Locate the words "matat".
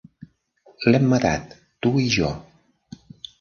1.11-1.53